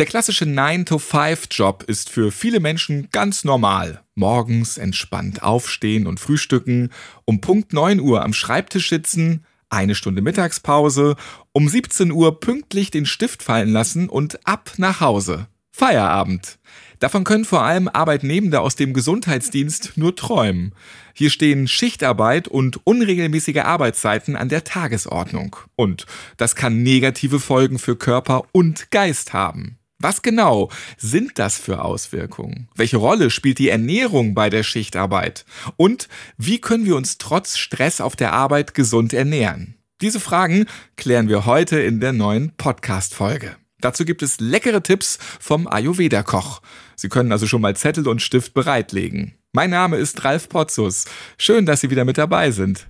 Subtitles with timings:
[0.00, 4.00] Der klassische 9-to-5-Job ist für viele Menschen ganz normal.
[4.14, 6.88] Morgens entspannt aufstehen und frühstücken,
[7.26, 11.16] um Punkt 9 Uhr am Schreibtisch sitzen, eine Stunde Mittagspause,
[11.52, 15.48] um 17 Uhr pünktlich den Stift fallen lassen und ab nach Hause.
[15.70, 16.58] Feierabend.
[16.98, 20.74] Davon können vor allem Arbeitnehmende aus dem Gesundheitsdienst nur träumen.
[21.12, 25.56] Hier stehen Schichtarbeit und unregelmäßige Arbeitszeiten an der Tagesordnung.
[25.76, 26.06] Und
[26.38, 29.76] das kann negative Folgen für Körper und Geist haben.
[30.02, 32.68] Was genau sind das für Auswirkungen?
[32.74, 35.44] Welche Rolle spielt die Ernährung bei der Schichtarbeit?
[35.76, 36.08] Und
[36.38, 39.74] wie können wir uns trotz Stress auf der Arbeit gesund ernähren?
[40.00, 40.64] Diese Fragen
[40.96, 43.56] klären wir heute in der neuen Podcast-Folge.
[43.82, 46.62] Dazu gibt es leckere Tipps vom Ayurveda-Koch.
[46.96, 49.34] Sie können also schon mal Zettel und Stift bereitlegen.
[49.52, 51.04] Mein Name ist Ralf Potzus.
[51.36, 52.86] Schön, dass Sie wieder mit dabei sind.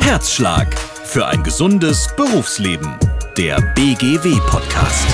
[0.00, 2.94] Herzschlag für ein gesundes Berufsleben.
[3.38, 5.06] Der BGW-Podcast.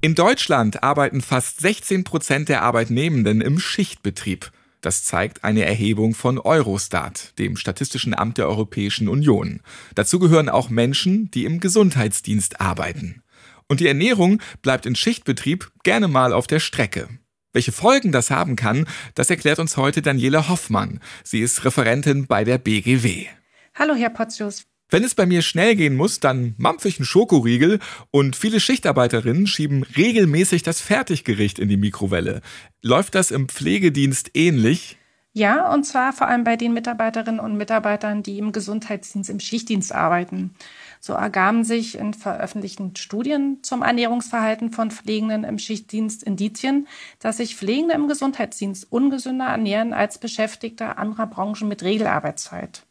[0.00, 4.50] In Deutschland arbeiten fast 16 Prozent der Arbeitnehmenden im Schichtbetrieb.
[4.80, 9.60] Das zeigt eine Erhebung von Eurostat, dem Statistischen Amt der Europäischen Union.
[9.94, 13.22] Dazu gehören auch Menschen, die im Gesundheitsdienst arbeiten.
[13.66, 17.08] Und die Ernährung bleibt in Schichtbetrieb gerne mal auf der Strecke.
[17.52, 21.00] Welche Folgen das haben kann, das erklärt uns heute Daniela Hoffmann.
[21.24, 23.26] Sie ist Referentin bei der BGW.
[23.74, 24.64] Hallo, Herr Potzius.
[24.90, 27.78] Wenn es bei mir schnell gehen muss, dann mampf ich einen Schokoriegel
[28.10, 32.40] und viele Schichtarbeiterinnen schieben regelmäßig das Fertiggericht in die Mikrowelle.
[32.80, 34.96] Läuft das im Pflegedienst ähnlich?
[35.34, 39.94] Ja, und zwar vor allem bei den Mitarbeiterinnen und Mitarbeitern, die im Gesundheitsdienst, im Schichtdienst
[39.94, 40.54] arbeiten.
[41.00, 46.88] So ergaben sich in veröffentlichten Studien zum Ernährungsverhalten von Pflegenden im Schichtdienst Indizien,
[47.20, 52.87] dass sich Pflegende im Gesundheitsdienst ungesünder ernähren als Beschäftigte anderer Branchen mit Regelarbeitszeit.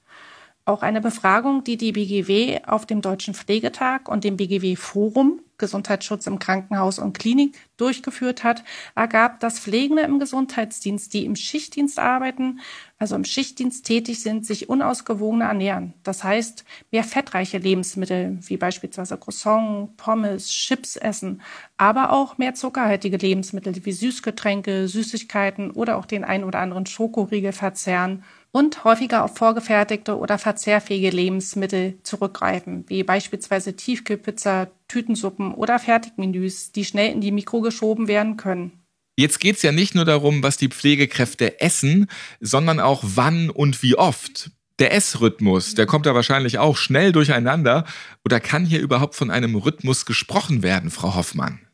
[0.67, 6.27] Auch eine Befragung, die die BGW auf dem Deutschen Pflegetag und dem BGW Forum Gesundheitsschutz
[6.27, 12.59] im Krankenhaus und Klinik durchgeführt hat, ergab, dass Pflegende im Gesundheitsdienst, die im Schichtdienst arbeiten,
[12.99, 15.93] also im Schichtdienst tätig sind, sich unausgewogener ernähren.
[16.03, 21.41] Das heißt, mehr fettreiche Lebensmittel wie beispielsweise Croissant, Pommes, Chips essen,
[21.77, 27.53] aber auch mehr zuckerhaltige Lebensmittel wie Süßgetränke, Süßigkeiten oder auch den ein oder anderen Schokoriegel
[27.53, 36.71] verzehren und häufiger auf vorgefertigte oder verzehrfähige Lebensmittel zurückgreifen, wie beispielsweise Tiefkühlpizza, Tütensuppen oder Fertigmenüs,
[36.71, 38.71] die schnell in die Mikro geschoben werden können.
[39.15, 42.07] Jetzt geht es ja nicht nur darum, was die Pflegekräfte essen,
[42.39, 44.51] sondern auch wann und wie oft.
[44.79, 47.85] Der Essrhythmus, der kommt da wahrscheinlich auch schnell durcheinander.
[48.23, 51.66] Oder kann hier überhaupt von einem Rhythmus gesprochen werden, Frau Hoffmann?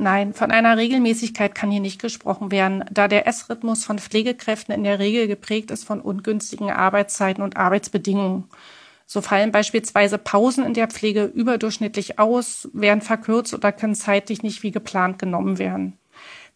[0.00, 4.84] Nein, von einer Regelmäßigkeit kann hier nicht gesprochen werden, da der Essrhythmus von Pflegekräften in
[4.84, 8.44] der Regel geprägt ist von ungünstigen Arbeitszeiten und Arbeitsbedingungen.
[9.06, 14.62] So fallen beispielsweise Pausen in der Pflege überdurchschnittlich aus, werden verkürzt oder können zeitlich nicht
[14.62, 15.98] wie geplant genommen werden.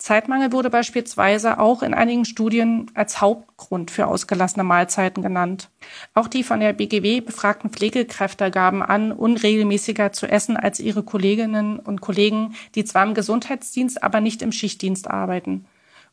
[0.03, 5.71] Zeitmangel wurde beispielsweise auch in einigen Studien als Hauptgrund für ausgelassene Mahlzeiten genannt.
[6.13, 11.79] Auch die von der BGW befragten Pflegekräfte gaben an, unregelmäßiger zu essen als ihre Kolleginnen
[11.79, 15.67] und Kollegen, die zwar im Gesundheitsdienst, aber nicht im Schichtdienst arbeiten.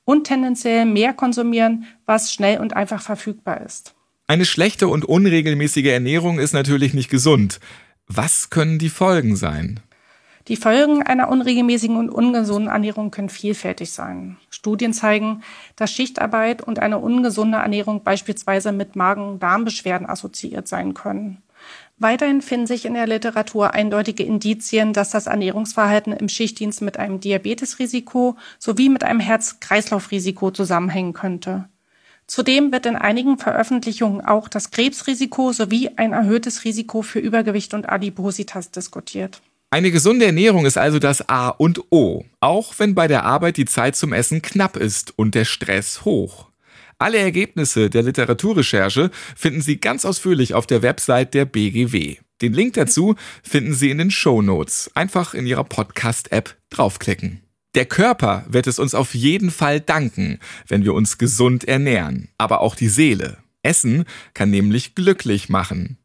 [0.06, 3.96] Und tendenziell mehr konsumieren, was schnell und einfach verfügbar ist.
[4.28, 7.60] Eine schlechte und unregelmäßige Ernährung ist natürlich nicht gesund.
[8.06, 9.80] Was können die Folgen sein?
[10.50, 14.38] Die Folgen einer unregelmäßigen und ungesunden Ernährung können vielfältig sein.
[14.50, 15.44] Studien zeigen,
[15.76, 21.44] dass Schichtarbeit und eine ungesunde Ernährung beispielsweise mit Magen-Darm-Beschwerden assoziiert sein können.
[22.00, 27.20] Weiterhin finden sich in der Literatur eindeutige Indizien, dass das Ernährungsverhalten im Schichtdienst mit einem
[27.20, 31.70] Diabetesrisiko sowie mit einem Herz-Kreislauf-Risiko zusammenhängen könnte.
[32.26, 37.88] Zudem wird in einigen Veröffentlichungen auch das Krebsrisiko sowie ein erhöhtes Risiko für Übergewicht und
[37.88, 39.42] Adipositas diskutiert.
[39.72, 43.66] Eine gesunde Ernährung ist also das A und O, auch wenn bei der Arbeit die
[43.66, 46.50] Zeit zum Essen knapp ist und der Stress hoch.
[46.98, 52.18] Alle Ergebnisse der Literaturrecherche finden Sie ganz ausführlich auf der Website der BGW.
[52.42, 54.90] Den Link dazu finden Sie in den Show Notes.
[54.96, 57.44] Einfach in Ihrer Podcast-App draufklicken.
[57.76, 62.62] Der Körper wird es uns auf jeden Fall danken, wenn wir uns gesund ernähren, aber
[62.62, 63.38] auch die Seele.
[63.62, 66.00] Essen kann nämlich glücklich machen.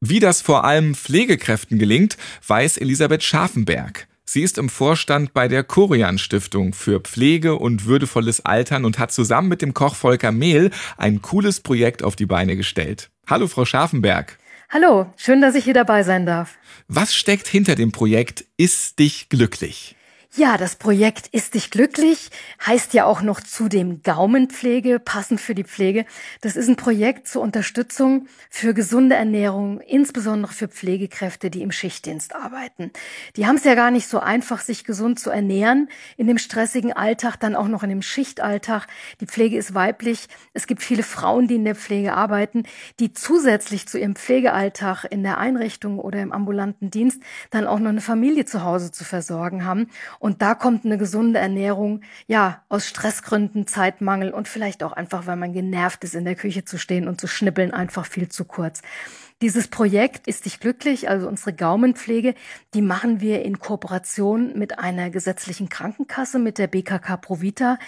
[0.00, 4.06] Wie das vor allem Pflegekräften gelingt, weiß Elisabeth Scharfenberg.
[4.26, 9.10] Sie ist im Vorstand bei der Korian Stiftung für Pflege und würdevolles Altern und hat
[9.10, 13.08] zusammen mit dem Koch Volker Mehl ein cooles Projekt auf die Beine gestellt.
[13.26, 14.36] Hallo, Frau Scharfenberg.
[14.68, 16.58] Hallo, schön, dass ich hier dabei sein darf.
[16.88, 19.95] Was steckt hinter dem Projekt Ist dich glücklich?
[20.38, 22.30] Ja, das Projekt Ist dich glücklich
[22.66, 26.04] heißt ja auch noch zudem Gaumenpflege, passend für die Pflege.
[26.42, 32.34] Das ist ein Projekt zur Unterstützung für gesunde Ernährung, insbesondere für Pflegekräfte, die im Schichtdienst
[32.34, 32.90] arbeiten.
[33.36, 35.88] Die haben es ja gar nicht so einfach, sich gesund zu ernähren
[36.18, 38.88] in dem stressigen Alltag, dann auch noch in dem Schichtalltag.
[39.20, 40.28] Die Pflege ist weiblich.
[40.52, 42.64] Es gibt viele Frauen, die in der Pflege arbeiten,
[43.00, 47.88] die zusätzlich zu ihrem Pflegealltag in der Einrichtung oder im ambulanten Dienst dann auch noch
[47.88, 49.88] eine Familie zu Hause zu versorgen haben.
[50.42, 55.52] Da kommt eine gesunde Ernährung, ja, aus Stressgründen, Zeitmangel und vielleicht auch einfach, weil man
[55.52, 58.82] genervt ist, in der Küche zu stehen und zu schnippeln, einfach viel zu kurz.
[59.42, 62.34] Dieses Projekt ist dich glücklich, also unsere Gaumenpflege,
[62.72, 67.78] die machen wir in Kooperation mit einer gesetzlichen Krankenkasse, mit der BKK Provita,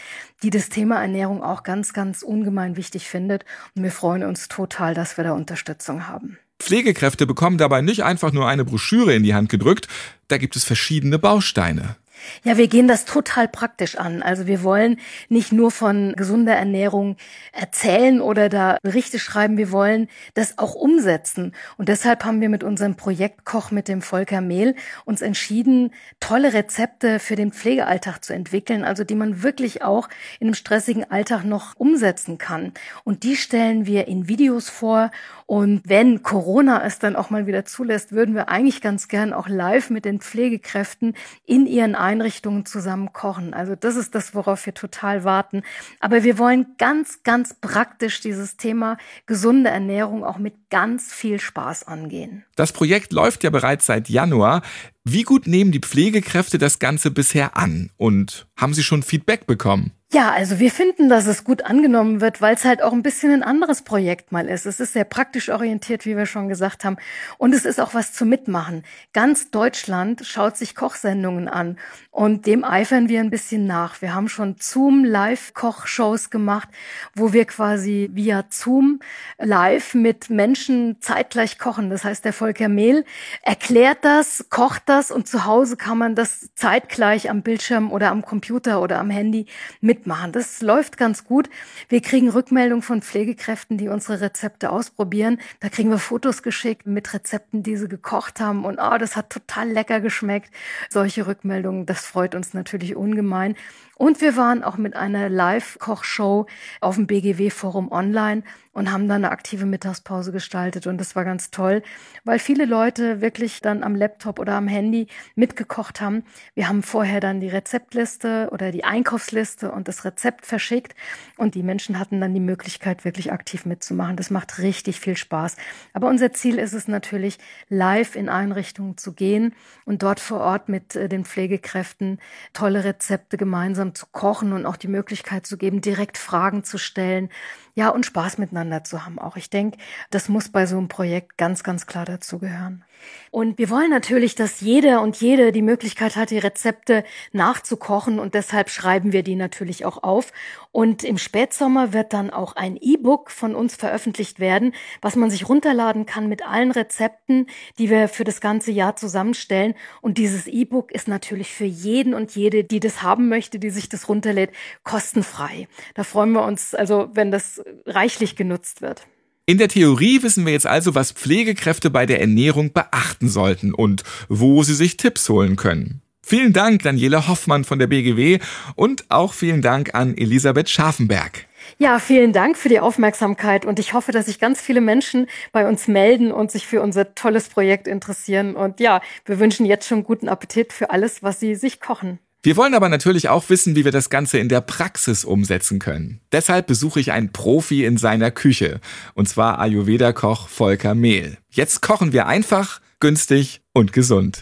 [0.42, 3.46] die das Thema Ernährung auch ganz, ganz ungemein wichtig findet.
[3.74, 6.36] Und wir freuen uns total, dass wir da Unterstützung haben.
[6.58, 9.88] Pflegekräfte bekommen dabei nicht einfach nur eine Broschüre in die Hand gedrückt,
[10.28, 11.96] da gibt es verschiedene Bausteine.
[12.44, 14.22] Ja, wir gehen das total praktisch an.
[14.22, 14.98] Also wir wollen
[15.28, 17.16] nicht nur von gesunder Ernährung
[17.52, 21.52] erzählen oder da Berichte schreiben, wir wollen das auch umsetzen.
[21.76, 24.74] Und deshalb haben wir mit unserem Projekt Koch mit dem Volker Mehl
[25.04, 30.08] uns entschieden, tolle Rezepte für den Pflegealltag zu entwickeln, also die man wirklich auch
[30.40, 32.72] in einem stressigen Alltag noch umsetzen kann.
[33.04, 35.10] Und die stellen wir in Videos vor.
[35.50, 39.48] Und wenn Corona es dann auch mal wieder zulässt, würden wir eigentlich ganz gern auch
[39.48, 41.14] live mit den Pflegekräften
[41.46, 43.54] in ihren Einrichtungen zusammen kochen.
[43.54, 45.62] Also das ist das, worauf wir total warten.
[46.00, 51.84] Aber wir wollen ganz, ganz praktisch dieses Thema gesunde Ernährung auch mit ganz viel Spaß
[51.84, 52.44] angehen.
[52.56, 54.62] Das Projekt läuft ja bereits seit Januar.
[55.04, 59.92] Wie gut nehmen die Pflegekräfte das Ganze bisher an und haben sie schon Feedback bekommen?
[60.10, 63.30] Ja, also wir finden, dass es gut angenommen wird, weil es halt auch ein bisschen
[63.30, 64.64] ein anderes Projekt mal ist.
[64.64, 66.96] Es ist sehr praktisch orientiert, wie wir schon gesagt haben.
[67.36, 68.84] Und es ist auch was zu mitmachen.
[69.12, 71.76] Ganz Deutschland schaut sich Kochsendungen an
[72.10, 74.00] und dem eifern wir ein bisschen nach.
[74.00, 76.70] Wir haben schon Zoom Live-Kochshows gemacht,
[77.14, 79.00] wo wir quasi via Zoom
[79.38, 80.57] live mit Menschen
[81.00, 81.90] zeitgleich kochen.
[81.90, 83.04] Das heißt, der Volker Mehl
[83.42, 88.22] erklärt das, kocht das und zu Hause kann man das zeitgleich am Bildschirm oder am
[88.22, 89.46] Computer oder am Handy
[89.80, 90.32] mit mitmachen.
[90.32, 91.50] Das läuft ganz gut.
[91.88, 95.38] Wir kriegen Rückmeldungen von Pflegekräften, die unsere Rezepte ausprobieren.
[95.60, 98.64] Da kriegen wir Fotos geschickt mit Rezepten, die sie gekocht haben.
[98.64, 100.50] Und oh, das hat total lecker geschmeckt.
[100.88, 103.56] Solche Rückmeldungen, das freut uns natürlich ungemein.
[103.98, 106.46] Und wir waren auch mit einer Live-Kochshow
[106.80, 108.44] auf dem BGW-Forum online
[108.78, 110.86] und haben dann eine aktive Mittagspause gestaltet.
[110.86, 111.82] Und das war ganz toll,
[112.22, 116.22] weil viele Leute wirklich dann am Laptop oder am Handy mitgekocht haben.
[116.54, 120.94] Wir haben vorher dann die Rezeptliste oder die Einkaufsliste und das Rezept verschickt.
[121.36, 124.16] Und die Menschen hatten dann die Möglichkeit, wirklich aktiv mitzumachen.
[124.16, 125.56] Das macht richtig viel Spaß.
[125.92, 129.54] Aber unser Ziel ist es natürlich, live in Einrichtungen zu gehen
[129.86, 132.20] und dort vor Ort mit äh, den Pflegekräften
[132.52, 136.78] tolle Rezepte gemeinsam gemeinsam zu kochen und auch die Möglichkeit zu geben, direkt Fragen zu
[136.78, 137.30] stellen.
[137.74, 139.36] Ja, und Spaß miteinander zu haben auch.
[139.36, 139.78] Ich denke,
[140.10, 142.84] das muss bei so einem Projekt ganz, ganz klar dazugehören.
[143.30, 148.34] Und wir wollen natürlich, dass jeder und jede die Möglichkeit hat, die Rezepte nachzukochen und
[148.34, 150.32] deshalb schreiben wir die natürlich auch auf.
[150.72, 155.48] Und im Spätsommer wird dann auch ein E-Book von uns veröffentlicht werden, was man sich
[155.48, 157.46] runterladen kann mit allen Rezepten,
[157.78, 159.74] die wir für das ganze Jahr zusammenstellen.
[160.00, 163.88] Und dieses E-Book ist natürlich für jeden und jede, die das haben möchte, die sich
[163.88, 164.50] das runterlädt,
[164.84, 165.68] kostenfrei.
[165.94, 169.06] Da freuen wir uns also, wenn das reichlich genutzt wird.
[169.48, 174.02] In der Theorie wissen wir jetzt also, was Pflegekräfte bei der Ernährung beachten sollten und
[174.28, 176.02] wo sie sich Tipps holen können.
[176.22, 178.40] Vielen Dank, Daniela Hoffmann von der BGW
[178.76, 181.46] und auch vielen Dank an Elisabeth Scharfenberg.
[181.78, 185.66] Ja, vielen Dank für die Aufmerksamkeit und ich hoffe, dass sich ganz viele Menschen bei
[185.66, 188.54] uns melden und sich für unser tolles Projekt interessieren.
[188.54, 192.18] Und ja, wir wünschen jetzt schon guten Appetit für alles, was Sie sich kochen.
[192.48, 196.22] Wir wollen aber natürlich auch wissen, wie wir das Ganze in der Praxis umsetzen können.
[196.32, 198.80] Deshalb besuche ich einen Profi in seiner Küche,
[199.12, 201.36] und zwar Ayurveda-Koch Volker Mehl.
[201.50, 204.40] Jetzt kochen wir einfach, günstig und gesund.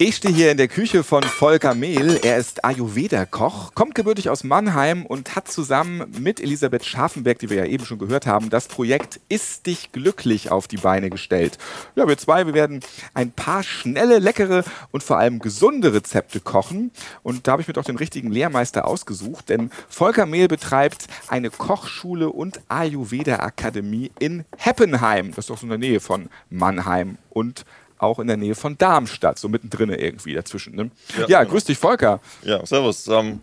[0.00, 2.20] Ich stehe hier in der Küche von Volker Mehl.
[2.22, 7.56] Er ist Ayurveda-Koch, kommt gebürtig aus Mannheim und hat zusammen mit Elisabeth Scharfenberg, die wir
[7.56, 11.58] ja eben schon gehört haben, das Projekt Ist dich glücklich auf die Beine gestellt.
[11.96, 12.78] Ja, wir zwei, wir werden
[13.12, 14.62] ein paar schnelle, leckere
[14.92, 16.92] und vor allem gesunde Rezepte kochen.
[17.24, 21.50] Und da habe ich mir doch den richtigen Lehrmeister ausgesucht, denn Volker Mehl betreibt eine
[21.50, 25.30] Kochschule und Ayurveda-Akademie in Heppenheim.
[25.30, 27.64] Das ist doch so in der Nähe von Mannheim und
[27.98, 30.74] auch in der Nähe von Darmstadt, so mittendrin irgendwie dazwischen.
[30.74, 30.90] Ne?
[31.16, 31.52] Ja, ja genau.
[31.52, 32.20] grüß dich, Volker.
[32.42, 33.06] Ja, servus.
[33.08, 33.40] Ähm,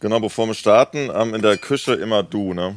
[0.00, 2.76] genau, bevor wir starten, ähm, in der Küche immer du, ne?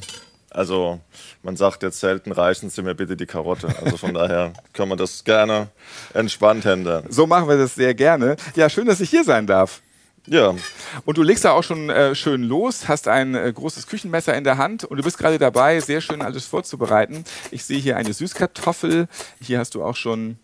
[0.53, 0.99] Also
[1.43, 3.73] man sagt jetzt selten, reichen Sie mir bitte die Karotte.
[3.81, 5.69] Also von daher können wir das gerne
[6.13, 7.05] entspannt handeln.
[7.09, 8.35] So machen wir das sehr gerne.
[8.55, 9.81] Ja, schön, dass ich hier sein darf.
[10.27, 10.53] Ja.
[11.05, 14.43] Und du legst da auch schon äh, schön los, hast ein äh, großes Küchenmesser in
[14.43, 17.23] der Hand und du bist gerade dabei, sehr schön alles vorzubereiten.
[17.49, 19.07] Ich sehe hier eine Süßkartoffel.
[19.41, 20.37] Hier hast du auch schon.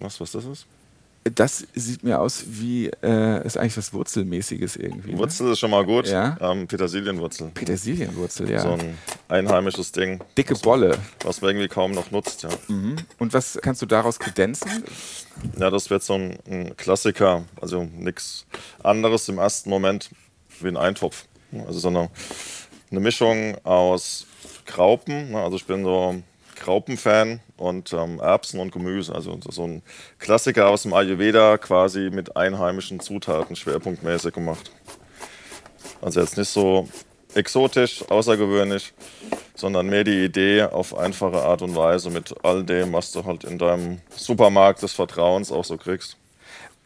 [0.00, 0.66] Was, was das ist?
[1.24, 5.12] Das sieht mir aus wie, äh, ist eigentlich was Wurzelmäßiges irgendwie.
[5.12, 5.18] Ne?
[5.18, 6.08] Wurzel ist schon mal gut.
[6.08, 6.36] Ja.
[6.40, 7.52] Ähm, Petersilienwurzel.
[7.54, 8.60] Petersilienwurzel, ja.
[8.60, 10.20] So ein einheimisches Ding.
[10.36, 10.98] Dicke Bolle.
[11.22, 12.48] Was man irgendwie kaum noch nutzt, ja.
[12.66, 12.96] Mhm.
[13.20, 14.82] Und was kannst du daraus kredenzen?
[15.58, 17.44] Ja, das wird so ein, ein Klassiker.
[17.60, 18.44] Also nichts
[18.82, 20.10] anderes im ersten Moment
[20.60, 21.26] wie ein Eintopf.
[21.66, 22.10] Also so eine,
[22.90, 24.26] eine Mischung aus
[24.66, 25.30] Graupen.
[25.30, 25.40] Ne?
[25.40, 26.20] Also ich bin so
[26.62, 29.14] Graupenfan und ähm, Erbsen und Gemüse.
[29.14, 29.82] Also so ein
[30.18, 34.70] Klassiker aus dem Ayurveda quasi mit einheimischen Zutaten schwerpunktmäßig gemacht.
[36.00, 36.88] Also jetzt nicht so
[37.34, 38.92] exotisch, außergewöhnlich,
[39.54, 43.44] sondern mehr die Idee auf einfache Art und Weise mit all dem, was du halt
[43.44, 46.16] in deinem Supermarkt des Vertrauens auch so kriegst.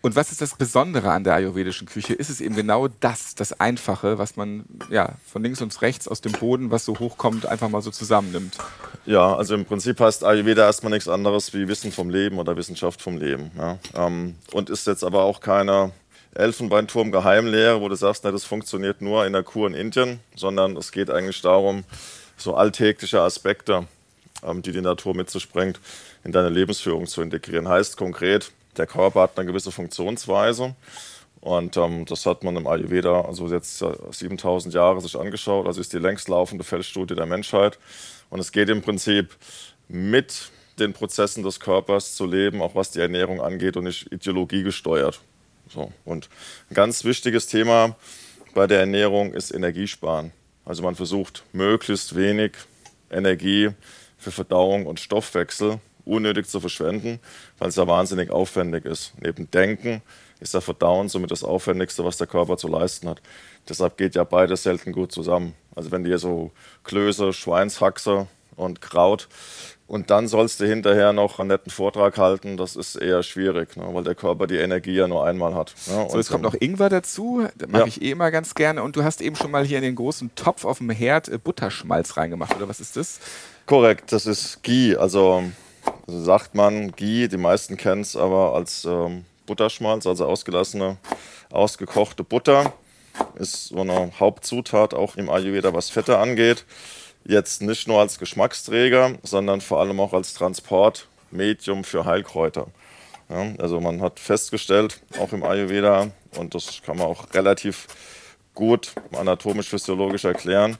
[0.06, 2.14] Und was ist das Besondere an der ayurvedischen Küche?
[2.14, 6.20] Ist es eben genau das, das Einfache, was man ja von links und rechts aus
[6.20, 8.56] dem Boden, was so hochkommt, einfach mal so zusammennimmt?
[9.04, 13.02] Ja, also im Prinzip heißt Ayurveda erstmal nichts anderes wie Wissen vom Leben oder Wissenschaft
[13.02, 13.50] vom Leben.
[13.58, 13.78] Ja.
[13.96, 15.90] Ähm, und ist jetzt aber auch keine
[16.34, 20.92] Elfenbeinturm-Geheimlehre, wo du sagst, na, das funktioniert nur in der Kur in Indien, sondern es
[20.92, 21.82] geht eigentlich darum,
[22.36, 23.88] so alltägliche Aspekte,
[24.44, 25.80] ähm, die die Natur mit sich bringt,
[26.22, 27.66] in deine Lebensführung zu integrieren.
[27.66, 30.74] Heißt konkret, der Körper hat eine gewisse Funktionsweise.
[31.40, 35.66] Und ähm, das hat man im Ayurveda, also jetzt äh, 7000 Jahre sich angeschaut.
[35.66, 37.78] Also ist die längst laufende Feldstudie der Menschheit.
[38.30, 39.36] Und es geht im Prinzip
[39.88, 44.62] mit den Prozessen des Körpers zu leben, auch was die Ernährung angeht und nicht Ideologie
[44.62, 45.20] gesteuert.
[45.68, 45.92] So.
[46.04, 46.28] Und
[46.70, 47.96] ein ganz wichtiges Thema
[48.54, 50.32] bei der Ernährung ist Energiesparen.
[50.64, 52.52] Also man versucht möglichst wenig
[53.10, 53.70] Energie
[54.18, 57.20] für Verdauung und Stoffwechsel unnötig zu verschwenden,
[57.58, 59.12] weil es ja wahnsinnig aufwendig ist.
[59.20, 60.02] Neben Denken
[60.40, 63.20] ist der Verdauen somit das Aufwendigste, was der Körper zu leisten hat.
[63.68, 65.54] Deshalb geht ja beides selten gut zusammen.
[65.74, 66.52] Also wenn dir so
[66.84, 69.28] Klöße, Schweinshaxe und Kraut
[69.86, 73.88] und dann sollst du hinterher noch einen netten Vortrag halten, das ist eher schwierig, ne,
[73.92, 75.74] weil der Körper die Energie ja nur einmal hat.
[75.86, 76.06] Ne?
[76.10, 77.86] So, jetzt kommt noch Ingwer dazu, das mache ja.
[77.88, 78.82] ich eh immer ganz gerne.
[78.82, 81.38] Und du hast eben schon mal hier in den großen Topf auf dem Herd äh,
[81.38, 83.20] Butterschmalz reingemacht, oder was ist das?
[83.66, 85.44] Korrekt, das ist Ghee, also
[86.06, 90.98] also sagt man Ghee, die meisten kennen es aber als ähm, Butterschmalz, also ausgelassene,
[91.50, 92.72] ausgekochte Butter.
[93.36, 96.64] Ist so eine Hauptzutat auch im Ayurveda, was Fette angeht.
[97.24, 102.66] Jetzt nicht nur als Geschmacksträger, sondern vor allem auch als Transportmedium für Heilkräuter.
[103.28, 107.88] Ja, also man hat festgestellt, auch im Ayurveda, und das kann man auch relativ
[108.54, 110.78] gut anatomisch-physiologisch erklären,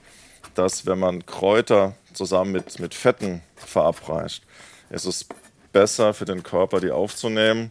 [0.54, 4.44] dass wenn man Kräuter zusammen mit, mit Fetten verabreicht,
[4.90, 5.26] ist es
[5.72, 7.70] besser für den Körper, die aufzunehmen,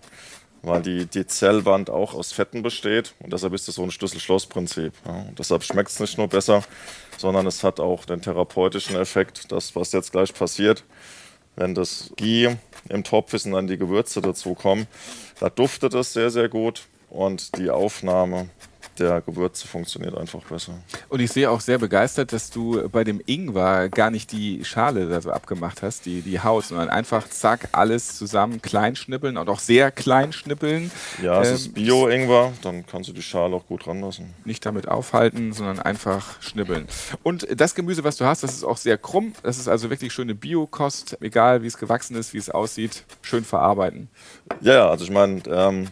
[0.62, 3.14] weil die, die Zellwand auch aus Fetten besteht.
[3.20, 4.94] Und deshalb ist es so ein Schlüssel-Schloss-Prinzip.
[5.06, 5.26] Ja.
[5.38, 6.64] deshalb schmeckt es nicht nur besser,
[7.18, 10.84] sondern es hat auch den therapeutischen Effekt, das, was jetzt gleich passiert,
[11.56, 12.58] wenn das Ghee
[12.90, 14.88] im Topf ist und dann die Gewürze dazukommen.
[15.40, 18.50] Da duftet es sehr, sehr gut und die Aufnahme
[19.00, 20.74] der Gewürze funktioniert einfach besser.
[21.10, 25.08] Und ich sehe auch sehr begeistert, dass du bei dem Ingwer gar nicht die Schale
[25.08, 29.50] da so abgemacht hast, die, die Haut, sondern einfach zack, alles zusammen klein schnippeln und
[29.50, 30.92] auch sehr klein schnippeln.
[31.22, 34.34] Ja, es ähm, ist Bio-Ingwer, dann kannst du die Schale auch gut ranlassen.
[34.46, 36.88] Nicht damit aufhalten, sondern einfach schnippeln.
[37.24, 39.34] Und das Gemüse, was du hast, das ist auch sehr krumm.
[39.44, 43.44] Das ist also wirklich schöne Biokost, egal wie es gewachsen ist, wie es aussieht, schön
[43.44, 44.10] verarbeiten.
[44.62, 45.88] Ja, also ich meine, ähm,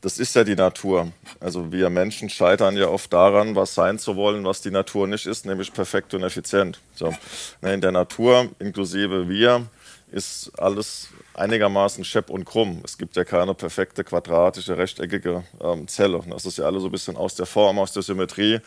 [0.00, 1.12] das ist ja die Natur.
[1.40, 5.26] Also wir Menschen scheitern ja oft daran, was sein zu wollen, was die Natur nicht
[5.26, 6.80] ist, nämlich perfekt und effizient.
[6.94, 7.14] So.
[7.62, 9.66] Ne, in der Natur, inklusive wir,
[10.12, 12.80] ist alles einigermaßen schepp und krumm.
[12.84, 16.22] Es gibt ja keine perfekte, quadratische, rechteckige ähm, Zelle.
[16.28, 18.60] Das ist ja alles so ein bisschen aus der Form, aus der Symmetrie.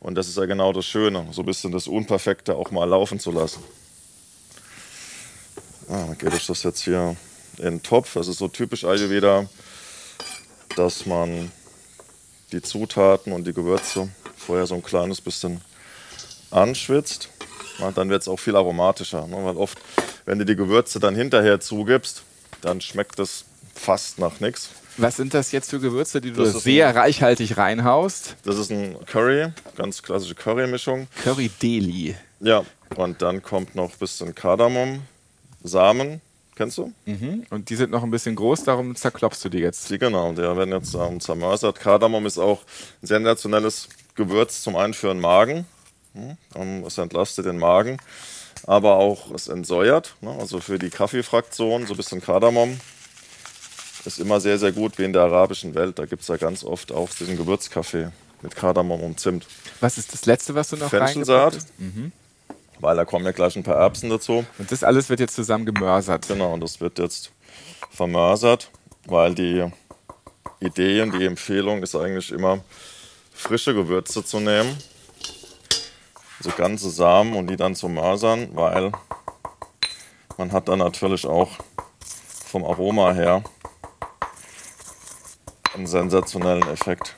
[0.00, 3.18] Und das ist ja genau das Schöne, so ein bisschen das Unperfekte auch mal laufen
[3.18, 3.62] zu lassen.
[5.88, 7.16] Ah, dann gebe ich das jetzt hier
[7.58, 8.14] in den Topf.
[8.14, 9.48] Das ist so typisch Ayurveda
[10.76, 11.50] dass man
[12.52, 15.60] die Zutaten und die Gewürze vorher so ein kleines bisschen
[16.50, 17.28] anschwitzt.
[17.78, 19.26] Ja, dann wird es auch viel aromatischer.
[19.26, 19.36] Ne?
[19.42, 19.78] Weil oft,
[20.24, 22.22] wenn du die Gewürze dann hinterher zugibst,
[22.60, 24.70] dann schmeckt es fast nach nichts.
[24.98, 28.36] Was sind das jetzt für Gewürze, die du sehr ein, reichhaltig reinhaust?
[28.44, 31.06] Das ist ein Curry, ganz klassische Curry-Mischung.
[31.22, 32.16] Curry Deli.
[32.40, 32.64] Ja,
[32.96, 35.02] und dann kommt noch ein bisschen Kardamom,
[35.62, 36.22] Samen,
[36.56, 36.92] Kennst du?
[37.04, 37.46] Mhm.
[37.50, 39.90] Und die sind noch ein bisschen groß, darum zerklopfst du die jetzt.
[39.90, 41.78] Die genau, die werden jetzt ähm, zermörsert.
[41.78, 42.62] Kardamom ist auch
[43.02, 45.66] ein sensationelles Gewürz zum einen für den Magen.
[46.14, 46.84] Mhm.
[46.86, 47.98] Es entlastet den Magen.
[48.66, 50.16] aber auch es entsäuert.
[50.20, 50.30] Ne?
[50.38, 52.78] Also für die Kaffeefraktion so ein bisschen Kardamom
[54.04, 55.98] ist immer sehr, sehr gut wie in der arabischen Welt.
[55.98, 58.10] Da gibt es ja ganz oft auch diesen Gewürzkaffee
[58.42, 59.46] mit Kardamom und Zimt.
[59.80, 62.12] Was ist das letzte, was du noch Fenchelsaat, mhm.
[62.80, 64.44] Weil da kommen ja gleich ein paar Erbsen dazu.
[64.58, 66.28] Und das alles wird jetzt zusammen gemörsert.
[66.28, 67.32] Genau, und das wird jetzt
[67.90, 68.70] vermörsert,
[69.06, 69.70] weil die
[70.60, 72.60] Idee und die Empfehlung ist eigentlich immer,
[73.32, 74.76] frische Gewürze zu nehmen,
[76.40, 78.92] so ganze Samen und die dann zu mörsern, weil
[80.38, 81.50] man hat dann natürlich auch
[82.46, 83.42] vom Aroma her
[85.74, 87.16] einen sensationellen Effekt.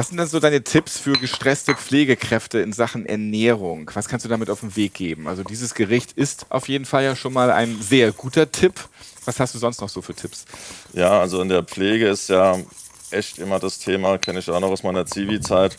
[0.00, 3.90] Was sind denn so deine Tipps für gestresste Pflegekräfte in Sachen Ernährung?
[3.92, 5.28] Was kannst du damit auf den Weg geben?
[5.28, 8.80] Also dieses Gericht ist auf jeden Fall ja schon mal ein sehr guter Tipp.
[9.26, 10.46] Was hast du sonst noch so für Tipps?
[10.94, 12.56] Ja, also in der Pflege ist ja
[13.10, 15.76] echt immer das Thema, kenne ich auch noch aus meiner Zivi-Zeit.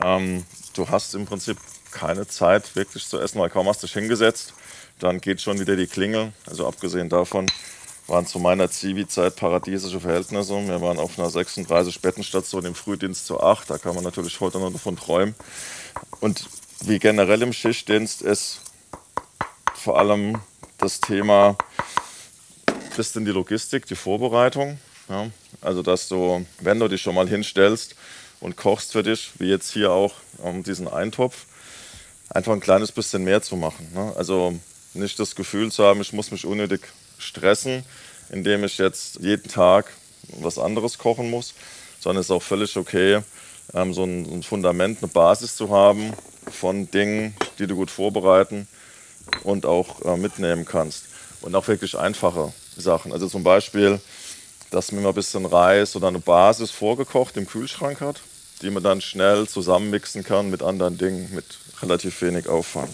[0.00, 1.58] Ähm, du hast im Prinzip
[1.90, 4.54] keine Zeit wirklich zu essen, weil kaum hast du dich hingesetzt.
[5.00, 6.32] Dann geht schon wieder die Klingel.
[6.46, 7.46] Also abgesehen davon
[8.08, 10.66] waren zu meiner Zivi-Zeit paradiesische Verhältnisse.
[10.66, 13.70] Wir waren auf einer 36-Bettenstation im Frühdienst zu 8.
[13.70, 15.34] Da kann man natürlich heute noch davon träumen.
[16.20, 16.46] Und
[16.80, 18.60] wie generell im Schichtdienst ist
[19.74, 20.40] vor allem
[20.78, 21.56] das Thema,
[22.96, 24.78] bisschen die Logistik, die Vorbereitung.
[25.08, 25.28] Ja,
[25.60, 27.94] also, dass du, wenn du dich schon mal hinstellst
[28.40, 31.46] und kochst für dich, wie jetzt hier auch um diesen Eintopf,
[32.28, 33.88] einfach ein kleines bisschen mehr zu machen.
[33.94, 34.12] Ne?
[34.16, 34.58] Also
[34.94, 36.82] nicht das Gefühl zu haben, ich muss mich unnötig
[37.18, 37.84] stressen,
[38.30, 39.92] indem ich jetzt jeden Tag
[40.40, 41.54] was anderes kochen muss,
[42.00, 43.22] sondern es ist auch völlig okay,
[43.74, 46.12] ähm, so ein, Fundament, eine Basis zu haben
[46.50, 48.66] von Dingen, die du gut vorbereiten
[49.44, 51.04] und auch äh, mitnehmen kannst.
[51.40, 53.12] Und auch wirklich einfache Sachen.
[53.12, 54.00] Also zum Beispiel,
[54.70, 58.20] dass man mal ein bisschen Reis oder eine Basis vorgekocht im Kühlschrank hat,
[58.62, 61.44] die man dann schnell zusammenmixen kann mit anderen Dingen mit
[61.80, 62.90] relativ wenig Aufwand.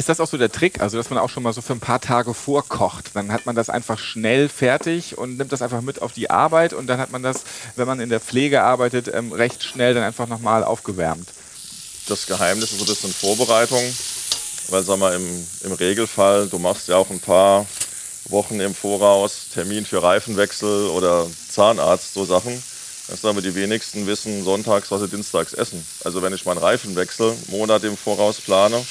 [0.00, 0.80] Ist das auch so der Trick?
[0.80, 3.10] Also, dass man auch schon mal so für ein paar Tage vorkocht.
[3.12, 6.72] Dann hat man das einfach schnell fertig und nimmt das einfach mit auf die Arbeit
[6.72, 7.44] und dann hat man das,
[7.76, 11.28] wenn man in der Pflege arbeitet, ähm, recht schnell dann einfach nochmal aufgewärmt.
[12.08, 13.82] Das Geheimnis ist so ein bisschen Vorbereitung,
[14.70, 17.66] weil, sag mal, im, im Regelfall, du machst ja auch ein paar
[18.30, 22.62] Wochen im Voraus Termin für Reifenwechsel oder Zahnarzt, so Sachen.
[23.08, 25.84] Das aber die wenigsten wissen sonntags, was sie dienstags essen.
[26.04, 28.82] Also wenn ich meinen Reifenwechsel Monat im Voraus plane,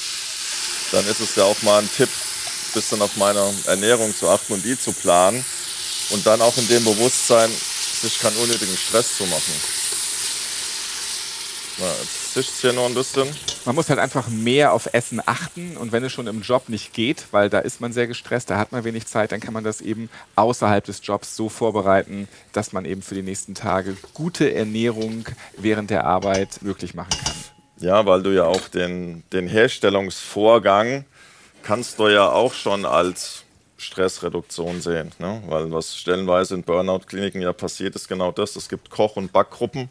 [0.92, 4.54] dann ist es ja auch mal ein Tipp, ein bisschen auf meine Ernährung zu achten
[4.54, 5.44] und die zu planen
[6.10, 9.52] und dann auch in dem Bewusstsein, sich keinen unnötigen Stress zu machen.
[11.78, 13.28] Na, jetzt zischt hier noch ein bisschen.
[13.64, 16.92] Man muss halt einfach mehr auf Essen achten und wenn es schon im Job nicht
[16.92, 19.64] geht, weil da ist man sehr gestresst, da hat man wenig Zeit, dann kann man
[19.64, 24.54] das eben außerhalb des Jobs so vorbereiten, dass man eben für die nächsten Tage gute
[24.54, 25.24] Ernährung
[25.56, 27.59] während der Arbeit möglich machen kann.
[27.80, 31.06] Ja, weil du ja auch den, den Herstellungsvorgang
[31.62, 33.44] kannst du ja auch schon als
[33.78, 35.12] Stressreduktion sehen.
[35.18, 35.42] Ne?
[35.46, 38.54] Weil was stellenweise in Burnout-Kliniken ja passiert, ist genau das.
[38.56, 39.88] Es gibt Koch- und Backgruppen,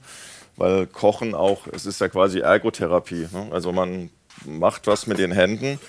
[0.56, 3.28] weil Kochen auch, es ist ja quasi Ergotherapie.
[3.32, 3.50] Ne?
[3.52, 4.12] Also man
[4.46, 5.80] macht was mit den Händen.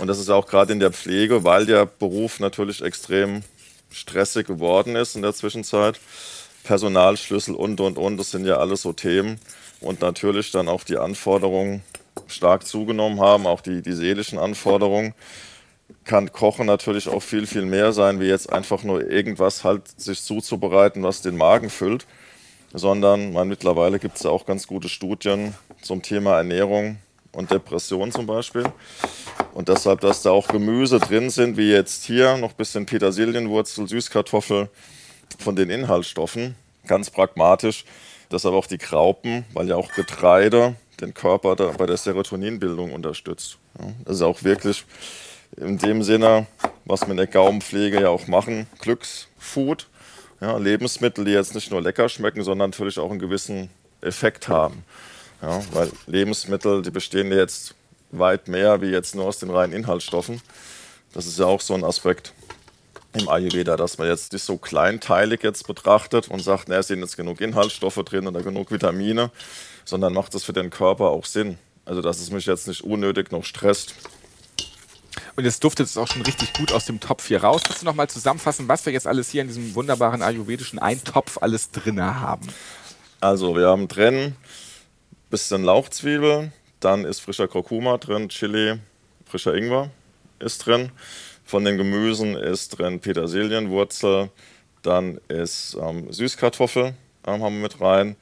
[0.00, 3.44] Und das ist auch gerade in der Pflege, weil der Beruf natürlich extrem
[3.92, 6.00] stressig geworden ist in der Zwischenzeit.
[6.64, 9.38] Personalschlüssel und, und, und, das sind ja alles so Themen
[9.80, 11.82] und natürlich dann auch die Anforderungen
[12.26, 15.14] stark zugenommen haben, auch die, die seelischen Anforderungen,
[16.04, 20.22] kann Kochen natürlich auch viel, viel mehr sein, wie jetzt einfach nur irgendwas halt sich
[20.22, 22.06] zuzubereiten, was den Magen füllt,
[22.74, 26.98] sondern man, mittlerweile gibt es ja auch ganz gute Studien zum Thema Ernährung
[27.32, 28.64] und Depression zum Beispiel.
[29.54, 33.88] Und deshalb, dass da auch Gemüse drin sind, wie jetzt hier noch ein bisschen Petersilienwurzel,
[33.88, 34.68] Süßkartoffel
[35.38, 36.54] von den Inhaltsstoffen,
[36.86, 37.84] ganz pragmatisch
[38.30, 43.58] Deshalb auch die Graupen, weil ja auch Getreide den Körper da bei der Serotoninbildung unterstützt.
[44.04, 44.84] Das ist auch wirklich
[45.56, 46.46] in dem Sinne,
[46.84, 49.88] was wir in der Gaumenpflege ja auch machen, Glücksfood.
[50.40, 54.84] Ja, Lebensmittel, die jetzt nicht nur lecker schmecken, sondern natürlich auch einen gewissen Effekt haben.
[55.42, 57.74] Ja, weil Lebensmittel, die bestehen jetzt
[58.10, 60.40] weit mehr wie jetzt nur aus den reinen Inhaltsstoffen.
[61.12, 62.32] Das ist ja auch so ein Aspekt
[63.18, 67.00] im Ayurveda, dass man jetzt nicht so kleinteilig jetzt betrachtet und sagt, na, es sind
[67.00, 69.30] jetzt genug Inhaltsstoffe drin oder genug Vitamine,
[69.84, 71.58] sondern macht das für den Körper auch Sinn.
[71.84, 73.94] Also, dass es mich jetzt nicht unnötig noch stresst.
[75.36, 77.62] Und jetzt duftet es auch schon richtig gut aus dem Topf hier raus.
[77.64, 81.38] Kannst du noch mal zusammenfassen, was wir jetzt alles hier in diesem wunderbaren ayurvedischen Eintopf
[81.40, 82.46] alles drin haben?
[83.20, 84.36] Also, wir haben drin ein
[85.30, 88.78] bisschen Lauchzwiebel, dann ist frischer Kurkuma drin, Chili,
[89.24, 89.90] frischer Ingwer
[90.38, 90.92] ist drin.
[91.48, 94.28] Von den Gemüsen ist drin Petersilienwurzel,
[94.82, 96.92] dann ist ähm, Süßkartoffel
[97.26, 98.16] ähm, haben wir mit rein,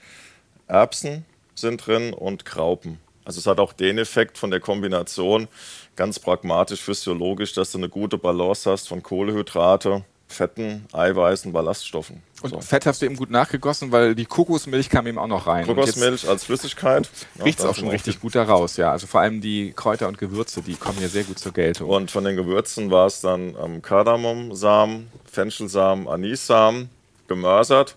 [0.69, 1.25] Erbsen
[1.57, 3.01] sind drin und Graupen.
[3.25, 5.49] Also es hat auch den Effekt von der Kombination,
[5.97, 12.23] ganz pragmatisch, physiologisch, dass du eine gute Balance hast von Kohlehydrate, Fetten, Eiweißen, Ballaststoffen.
[12.43, 12.61] Und so.
[12.61, 15.65] Fett hast du eben gut nachgegossen, weil die Kokosmilch kam eben auch noch rein.
[15.65, 17.09] Kokosmilch als Flüssigkeit.
[17.43, 18.91] Riecht es auch schon richtig gut da raus, ja.
[18.91, 21.89] Also vor allem die Kräuter und Gewürze, die kommen hier sehr gut zur Geltung.
[21.89, 26.91] Und von den Gewürzen war es dann ähm, Kardamomsamen, Fenchelsamen, Anissamen,
[27.29, 27.97] gemörsert,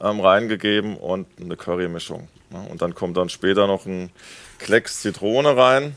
[0.00, 2.28] ähm, reingegeben und eine Currymischung.
[2.52, 4.10] Ja, und dann kommt dann später noch ein
[4.58, 5.96] Klecks Zitrone rein,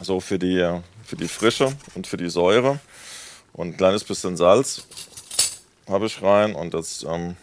[0.00, 2.80] so für die, für die Frische und für die Säure.
[3.54, 4.82] Und ein kleines bisschen Salz
[5.88, 7.36] habe ich rein und das ähm,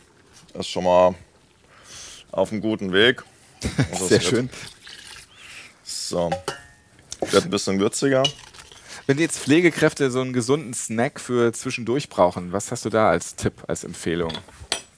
[0.53, 1.15] ist schon mal
[2.31, 3.23] auf einem guten Weg.
[3.91, 4.49] Also Sehr schön.
[5.83, 6.31] So,
[7.19, 8.23] wird ein bisschen würziger.
[9.05, 13.35] Wenn jetzt Pflegekräfte so einen gesunden Snack für zwischendurch brauchen, was hast du da als
[13.35, 14.33] Tipp, als Empfehlung?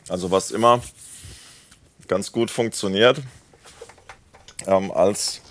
[0.08, 0.82] Also was immer
[2.08, 3.21] ganz gut funktioniert
[4.65, 5.41] ähm, als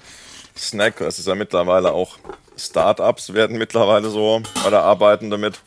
[0.56, 2.18] Snack, es ist ja mittlerweile auch
[2.56, 5.60] Startups werden mittlerweile so oder arbeiten damit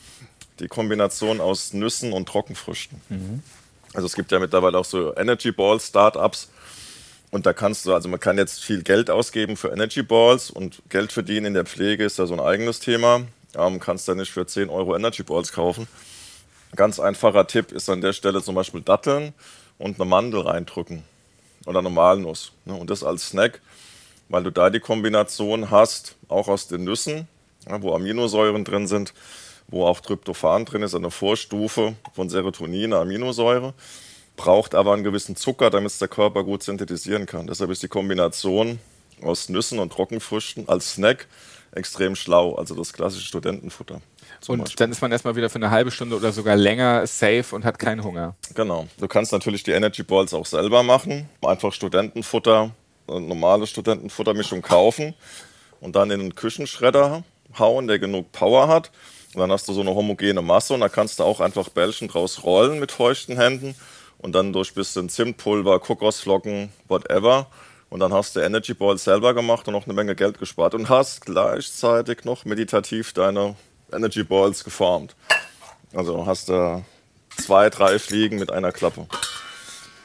[0.59, 3.01] die Kombination aus Nüssen und Trockenfrüchten.
[3.09, 3.43] Mhm.
[3.93, 6.49] Also es gibt ja mittlerweile auch so Energy Ball Startups
[7.31, 10.81] und da kannst du, also man kann jetzt viel Geld ausgeben für Energy Balls und
[10.89, 13.21] Geld verdienen in der Pflege ist ja so ein eigenes Thema.
[13.55, 15.87] Ähm, kannst da nicht für 10 Euro Energy Balls kaufen.
[16.75, 19.33] Ganz einfacher Tipp ist an der Stelle zum Beispiel Datteln
[19.77, 21.03] und eine Mandel reindrücken
[21.65, 22.51] oder eine Walnuss.
[22.65, 22.73] Ne?
[22.73, 23.61] Und das als Snack
[24.29, 27.27] weil du da die Kombination hast, auch aus den Nüssen,
[27.67, 29.13] ja, wo Aminosäuren drin sind,
[29.67, 33.73] wo auch Tryptophan drin ist, eine Vorstufe von Serotonin, eine Aminosäure,
[34.35, 37.47] braucht aber einen gewissen Zucker, damit es der Körper gut synthetisieren kann.
[37.47, 38.79] Deshalb ist die Kombination
[39.21, 41.27] aus Nüssen und Trockenfrüchten als Snack
[41.71, 44.01] extrem schlau, also das klassische Studentenfutter.
[44.47, 44.75] Und Beispiel.
[44.77, 47.79] dann ist man erstmal wieder für eine halbe Stunde oder sogar länger safe und hat
[47.79, 48.35] keinen Hunger.
[48.53, 48.87] Genau.
[48.97, 51.29] Du kannst natürlich die Energy Balls auch selber machen.
[51.41, 52.71] Einfach Studentenfutter
[53.07, 55.13] normale Studentenfuttermischung kaufen
[55.81, 57.23] und dann in den Küchenschredder
[57.57, 58.91] hauen, der genug Power hat.
[59.33, 62.07] Und dann hast du so eine homogene Masse und da kannst du auch einfach Bällchen
[62.07, 63.75] draus rollen mit feuchten Händen
[64.17, 67.47] und dann durch ein bisschen Zimtpulver, Kokosflocken, whatever.
[67.89, 70.89] Und dann hast du Energy Ball selber gemacht und noch eine Menge Geld gespart und
[70.89, 73.55] hast gleichzeitig noch meditativ deine
[73.91, 75.15] Energy Balls geformt.
[75.93, 76.83] Also hast du
[77.37, 79.07] zwei, drei Fliegen mit einer Klappe.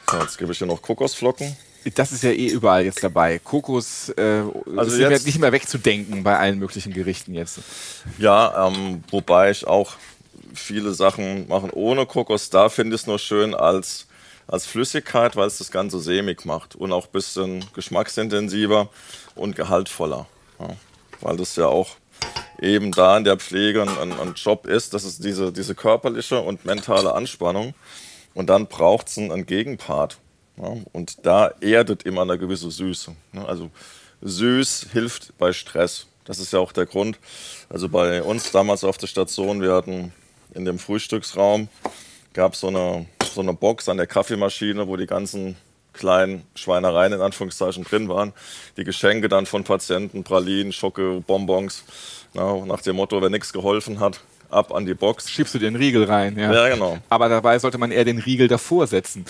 [0.09, 1.55] So, jetzt gebe ich dir noch Kokosflocken.
[1.95, 3.39] Das ist ja eh überall jetzt dabei.
[3.39, 4.43] Kokos äh,
[4.75, 7.59] also ist jetzt, nicht mehr wegzudenken bei allen möglichen Gerichten jetzt.
[8.19, 9.93] Ja, ähm, wobei ich auch
[10.53, 12.49] viele Sachen machen ohne Kokos.
[12.49, 14.07] Da finde ich es nur schön als,
[14.47, 18.89] als Flüssigkeit, weil es das Ganze sämig macht und auch ein bisschen geschmacksintensiver
[19.35, 20.27] und gehaltvoller.
[20.59, 20.69] Ja,
[21.21, 21.95] weil das ja auch
[22.59, 26.63] eben da in der Pflege ein, ein Job ist, das ist diese, diese körperliche und
[26.65, 27.73] mentale Anspannung.
[28.33, 30.17] Und dann braucht es einen, einen Gegenpart.
[30.57, 33.15] Ja, und da erdet immer eine gewisse Süße.
[33.33, 33.47] Ne?
[33.47, 33.69] Also
[34.21, 36.07] süß hilft bei Stress.
[36.25, 37.17] Das ist ja auch der Grund.
[37.69, 40.13] Also bei uns damals auf der Station, wir hatten
[40.53, 41.69] in dem Frühstücksraum,
[42.33, 45.55] gab so eine, so eine Box an der Kaffeemaschine, wo die ganzen
[45.93, 48.33] kleinen Schweinereien in Anführungszeichen drin waren.
[48.77, 51.83] Die Geschenke dann von Patienten, Pralinen, Schocke, Bonbons.
[52.33, 55.29] Na, nach dem Motto, wer nichts geholfen hat, ab an die Box.
[55.29, 56.53] Schiebst du den Riegel rein, ja.
[56.53, 56.97] Ja, genau.
[57.09, 59.25] Aber dabei sollte man eher den Riegel davor setzen.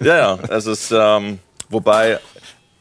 [0.00, 0.38] Ja, ja.
[0.48, 2.18] Es ist, ähm, wobei,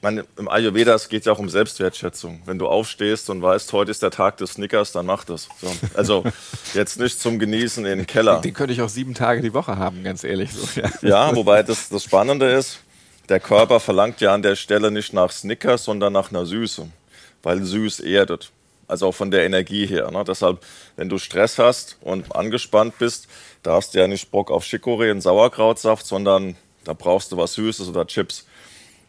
[0.01, 2.41] man, im Ayurveda es geht ja auch um Selbstwertschätzung.
[2.45, 5.47] Wenn du aufstehst und weißt, heute ist der Tag des Snickers, dann mach das.
[5.61, 5.71] So.
[5.93, 6.23] Also
[6.73, 8.41] jetzt nicht zum Genießen in den Keller.
[8.41, 10.51] Den könnte ich auch sieben Tage die Woche haben, ganz ehrlich.
[10.53, 10.89] So, ja.
[11.01, 12.79] ja, wobei das, das Spannende ist,
[13.29, 16.87] der Körper verlangt ja an der Stelle nicht nach Snickers, sondern nach einer Süße,
[17.41, 18.51] weil süß erdet
[18.87, 20.11] also auch von der Energie her.
[20.11, 20.23] Ne?
[20.27, 20.59] Deshalb,
[20.95, 23.27] wenn du Stress hast und angespannt bist,
[23.63, 27.53] da hast du ja nicht Bock auf Chicorée und Sauerkrautsaft, sondern da brauchst du was
[27.53, 28.45] Süßes oder Chips.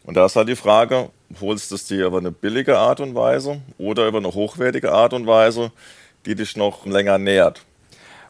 [0.03, 1.09] Und da ist halt die Frage,
[1.41, 5.13] holst du es dir über eine billige Art und Weise oder über eine hochwertige Art
[5.13, 5.71] und Weise,
[6.25, 7.61] die dich noch länger nährt.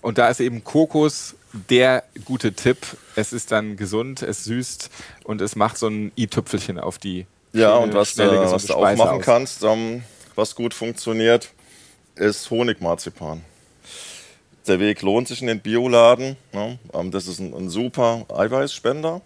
[0.01, 1.35] Und da ist eben Kokos
[1.69, 2.77] der gute Tipp.
[3.15, 4.89] Es ist dann gesund, es süßt
[5.23, 8.95] und es macht so ein i-Tüpfelchen auf die Ja, und was, du, was du auch
[8.95, 9.25] machen aus.
[9.25, 10.03] kannst, ähm,
[10.35, 11.49] was gut funktioniert,
[12.15, 13.43] ist Honigmarzipan.
[14.67, 16.35] Der Weg lohnt sich in den Bioladen.
[16.53, 16.79] Ne?
[16.93, 19.21] Ähm, das ist ein, ein super Eiweißspender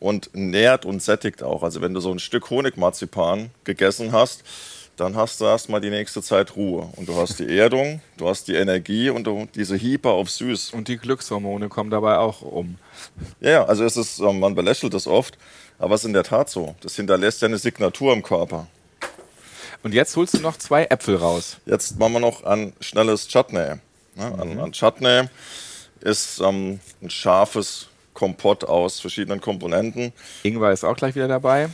[0.00, 1.62] und nährt und sättigt auch.
[1.62, 4.44] Also wenn du so ein Stück Honigmarzipan gegessen hast,
[4.96, 6.88] dann hast du erstmal die nächste Zeit Ruhe.
[6.96, 10.70] Und du hast die Erdung, du hast die Energie und du, diese Hieper auf süß.
[10.70, 12.78] Und die Glückshormone kommen dabei auch um.
[13.40, 15.36] Ja, also es ist, man belächelt das oft,
[15.78, 16.74] aber es ist in der Tat so.
[16.80, 18.66] Das hinterlässt ja eine Signatur im Körper.
[19.82, 21.58] Und jetzt holst du noch zwei Äpfel raus.
[21.66, 23.74] Jetzt machen wir noch ein schnelles Chutney.
[24.16, 24.40] Ja, mhm.
[24.40, 25.24] ein, ein, Chutney
[26.00, 30.12] ist ähm, ein scharfes Kompott aus verschiedenen Komponenten.
[30.44, 31.68] Ingwer ist auch gleich wieder dabei.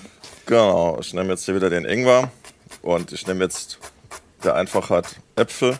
[0.47, 2.33] Genau, ich nehme jetzt hier wieder den Ingwer
[2.83, 3.79] und ich nehme jetzt
[4.43, 5.05] der Einfachheit
[5.37, 5.79] Äpfel,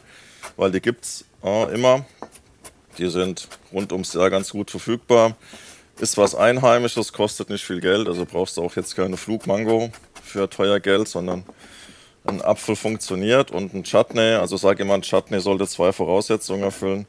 [0.57, 2.05] weil die gibt es äh, immer.
[2.99, 5.37] Die sind rund ums Jahr ganz gut verfügbar.
[5.99, 9.91] Ist was Einheimisches, kostet nicht viel Geld, also brauchst du auch jetzt keine Flugmango
[10.23, 11.45] für teuer Geld, sondern
[12.25, 17.07] ein Apfel funktioniert und ein Chutney, also sage immer, ein Chutney sollte zwei Voraussetzungen erfüllen.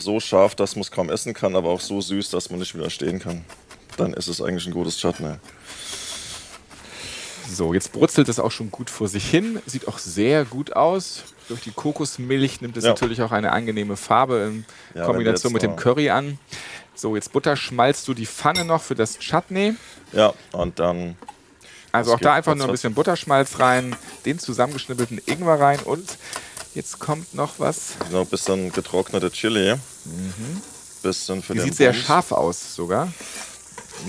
[0.00, 2.74] So scharf, dass man es kaum essen kann, aber auch so süß, dass man nicht
[2.74, 3.44] widerstehen kann.
[3.96, 5.34] Dann ist es eigentlich ein gutes Chutney.
[7.52, 9.60] So, jetzt brutzelt es auch schon gut vor sich hin.
[9.66, 11.24] Sieht auch sehr gut aus.
[11.48, 12.90] Durch die Kokosmilch nimmt es ja.
[12.90, 16.38] natürlich auch eine angenehme Farbe in ja, Kombination mit dem Curry an.
[16.94, 19.74] So, jetzt butterschmalzt du die Pfanne noch für das Chutney.
[20.12, 21.16] Ja, und dann.
[21.92, 26.18] Also auch da einfach nur ein bisschen Butterschmalz rein, den zusammengeschnippelten Ingwer rein und
[26.74, 27.92] jetzt kommt noch was.
[28.10, 29.74] Noch ein bisschen getrocknete Chili.
[30.04, 30.62] Mhm.
[31.02, 33.12] Bisschen für die sieht sehr scharf aus sogar.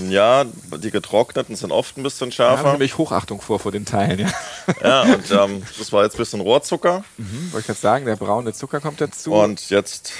[0.09, 2.63] Ja, die getrockneten sind oft ein bisschen schärfer.
[2.63, 4.29] Da habe ich Hochachtung vor vor den Teilen, ja.
[4.83, 7.03] Ja, und ähm, das war jetzt ein bisschen Rohrzucker.
[7.17, 9.33] Mhm, wollte ich gerade sagen, der braune Zucker kommt dazu.
[9.33, 10.13] Und jetzt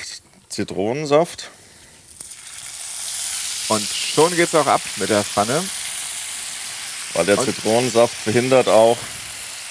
[0.49, 1.49] Zitronensaft.
[3.69, 5.63] Und schon geht es auch ab mit der Pfanne.
[7.13, 8.97] Weil der und Zitronensaft verhindert auch,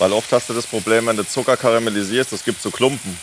[0.00, 3.16] weil oft hast du das Problem, wenn du Zucker karamellisierst, es gibt so Klumpen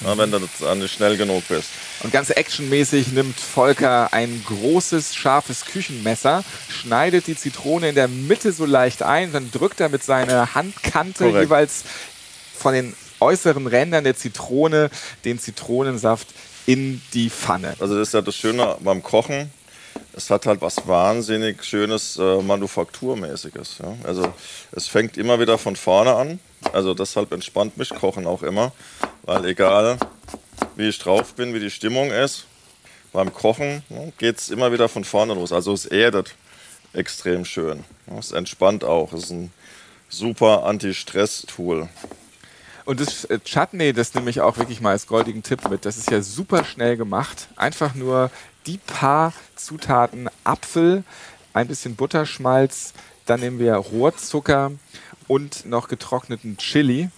[0.00, 0.40] na, wenn du
[0.74, 1.68] nicht schnell genug bist.
[2.02, 8.52] Und ganz actionmäßig nimmt Volker ein großes, scharfes Küchenmesser, schneidet die Zitrone in der Mitte
[8.52, 11.44] so leicht ein, dann drückt er mit seiner Handkante Korrekt.
[11.44, 11.84] jeweils
[12.56, 14.90] von den äußeren Rändern der Zitrone
[15.24, 16.28] den Zitronensaft
[16.66, 17.74] in die Pfanne.
[17.78, 19.50] Also das ist ja das Schöne beim Kochen.
[20.16, 23.78] Es hat halt was wahnsinnig Schönes, äh, Manufakturmäßiges.
[23.78, 23.94] Ja?
[24.04, 24.32] Also
[24.72, 26.40] es fängt immer wieder von vorne an.
[26.72, 28.72] Also deshalb entspannt mich Kochen auch immer.
[29.22, 29.98] Weil egal,
[30.76, 32.46] wie ich drauf bin, wie die Stimmung ist,
[33.12, 35.52] beim Kochen ne, geht es immer wieder von vorne los.
[35.52, 36.34] Also es erdet
[36.92, 37.84] extrem schön.
[38.18, 39.12] Es entspannt auch.
[39.12, 39.52] Es ist ein
[40.08, 41.88] super Anti-Stress-Tool.
[42.84, 45.84] Und das äh, Chutney, das nehme ich auch wirklich mal als goldigen Tipp mit.
[45.86, 47.48] Das ist ja super schnell gemacht.
[47.56, 48.30] Einfach nur
[48.66, 51.04] die paar Zutaten Apfel,
[51.52, 52.92] ein bisschen Butterschmalz,
[53.26, 54.72] dann nehmen wir Rohrzucker
[55.28, 57.08] und noch getrockneten Chili.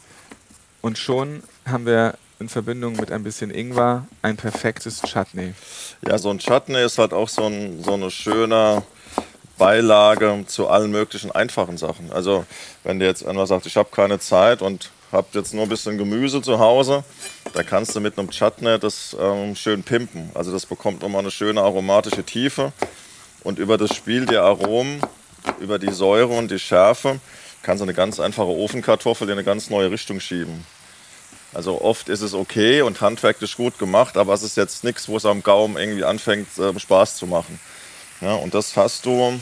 [0.83, 5.55] Und schon haben wir in Verbindung mit ein bisschen Ingwer ein perfektes Chutney.
[6.07, 8.83] Ja, so ein Chutney ist halt auch so, ein, so eine schöne
[9.57, 12.13] Beilage zu allen möglichen einfachen Sachen.
[12.13, 12.45] Also
[12.85, 15.99] wenn du jetzt einmal sagst, ich habe keine Zeit und habe jetzt nur ein bisschen
[15.99, 17.03] Gemüse zu Hause,
[17.55, 20.31] da kannst du mit einem Chutney das ähm, schön pimpen.
[20.35, 22.73] Also das bekommt nochmal eine schöne aromatische Tiefe
[23.43, 25.01] und über das Spiel der Aromen,
[25.61, 27.21] über die Säure und die Schärfe
[27.63, 30.65] kannst du eine ganz einfache Ofenkartoffel in eine ganz neue Richtung schieben.
[31.55, 35.17] Also oft ist es okay und handwerklich gut gemacht, aber es ist jetzt nichts, wo
[35.17, 37.59] es am Gaumen irgendwie anfängt, äh, Spaß zu machen.
[38.21, 39.41] Ja, und das hast du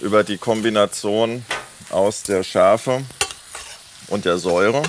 [0.00, 1.44] über die Kombination
[1.90, 3.02] aus der Schärfe
[4.08, 4.82] und der Säure.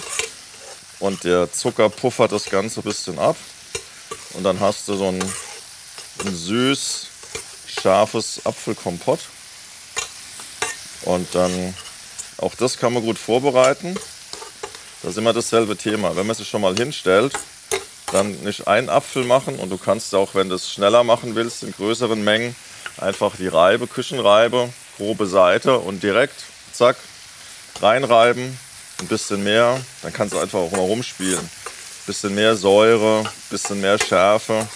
[0.99, 3.35] Und der Zucker puffert das Ganze ein bisschen ab.
[4.33, 5.21] Und dann hast du so ein,
[6.25, 7.07] ein süß,
[7.81, 9.19] scharfes Apfelkompott.
[11.03, 11.73] Und dann,
[12.37, 13.95] auch das kann man gut vorbereiten.
[15.01, 16.15] Das ist immer dasselbe Thema.
[16.15, 17.33] Wenn man sich schon mal hinstellt,
[18.11, 21.63] dann nicht einen Apfel machen und du kannst auch, wenn du es schneller machen willst,
[21.63, 22.55] in größeren Mengen,
[22.97, 26.97] einfach die Reibe, Küchenreibe, grobe Seite und direkt, zack,
[27.81, 28.57] reinreiben,
[28.99, 31.39] ein bisschen mehr, dann kannst du einfach auch mal rumspielen.
[31.39, 34.67] Ein bisschen mehr Säure, ein bisschen mehr Schärfe,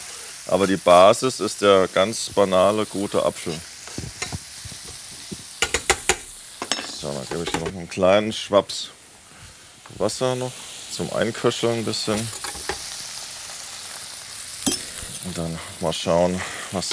[0.47, 3.53] aber die Basis ist der ganz banale, gute Apfel.
[6.99, 8.89] So, dann gebe ich noch einen kleinen Schwaps
[9.97, 10.51] Wasser noch
[10.91, 12.19] zum Einköcheln ein bisschen.
[15.25, 16.89] Und dann mal schauen, was.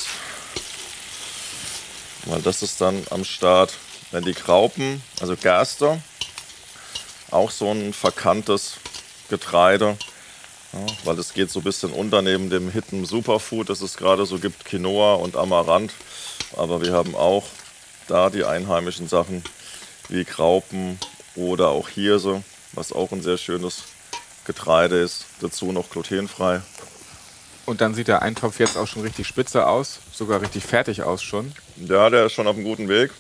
[2.27, 3.73] Weil das ist dann am Start,
[4.11, 6.01] wenn die Graupen, also Gerste,
[7.31, 8.75] auch so ein verkanntes
[9.29, 9.97] Getreide,
[10.73, 14.27] ja, weil es geht so ein bisschen unter neben dem Hidden Superfood, das es gerade
[14.27, 15.93] so gibt, Quinoa und Amaranth.
[16.57, 17.45] Aber wir haben auch
[18.07, 19.43] da die einheimischen Sachen
[20.09, 20.99] wie Graupen
[21.35, 23.83] oder auch Hirse was auch ein sehr schönes
[24.45, 25.27] Getreide ist.
[25.41, 26.61] Dazu noch glutenfrei.
[27.67, 31.23] Und dann sieht der Eintopf jetzt auch schon richtig spitze aus, sogar richtig fertig aus
[31.23, 31.53] schon.
[31.77, 33.11] Ja, der ist schon auf einem guten Weg.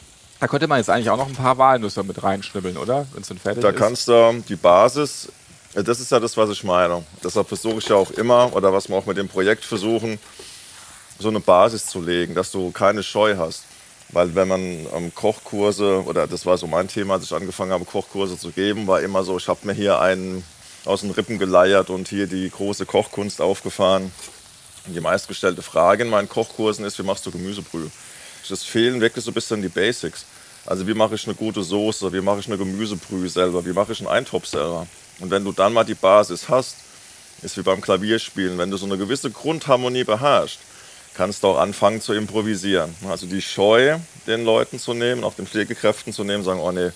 [0.40, 3.06] Da könnte man jetzt eigentlich auch noch ein paar Walnüsse mit reinschnibbeln, oder?
[3.12, 3.74] Wenn es dann fertig da ist.
[3.74, 5.28] Da kannst du die Basis,
[5.74, 7.04] das ist ja das, was ich meine.
[7.22, 10.18] Deshalb versuche ich ja auch immer, oder was wir auch mit dem Projekt versuchen,
[11.18, 13.64] so eine Basis zu legen, dass du keine Scheu hast.
[14.10, 17.84] Weil wenn man ähm, Kochkurse, oder das war so mein Thema, als ich angefangen habe,
[17.84, 20.44] Kochkurse zu geben, war immer so, ich habe mir hier einen
[20.84, 24.10] aus den Rippen geleiert und hier die große Kochkunst aufgefahren.
[24.86, 27.90] Die meistgestellte Frage in meinen Kochkursen ist, wie machst du Gemüsebrühe?
[28.50, 30.24] Es fehlen wirklich so ein bisschen die Basics.
[30.66, 33.92] Also wie mache ich eine gute Soße, wie mache ich eine Gemüsebrühe selber, wie mache
[33.92, 34.86] ich einen Eintopf selber.
[35.20, 36.76] Und wenn du dann mal die Basis hast,
[37.42, 40.58] ist wie beim Klavierspielen, wenn du so eine gewisse Grundharmonie beherrschst,
[41.14, 42.94] kannst du auch anfangen zu improvisieren.
[43.08, 46.90] Also die Scheu den Leuten zu nehmen, auch den Pflegekräften zu nehmen, sagen, oh nee,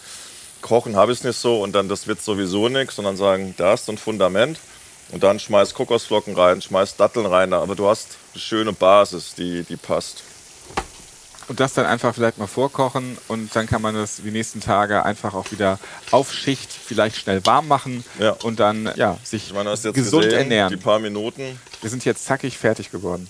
[0.60, 3.74] kochen habe ich es nicht so und dann das wird sowieso nichts, sondern sagen, da
[3.74, 4.58] ist ein Fundament
[5.10, 9.62] und dann schmeiß Kokosflocken rein, schmeiß Datteln rein, aber du hast eine schöne Basis, die,
[9.62, 10.22] die passt.
[11.48, 15.04] Und das dann einfach vielleicht mal vorkochen und dann kann man das die nächsten Tage
[15.04, 15.78] einfach auch wieder
[16.10, 18.30] auf Schicht vielleicht schnell warm machen ja.
[18.42, 20.70] und dann ja, sich ich meine, gesund gesehen, ernähren.
[20.70, 21.58] Die paar Minuten.
[21.80, 23.28] Wir sind jetzt zackig fertig geworden.